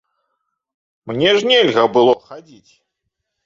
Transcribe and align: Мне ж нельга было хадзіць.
Мне 1.11 1.29
ж 1.37 1.51
нельга 1.51 1.87
было 2.01 2.19
хадзіць. 2.33 2.73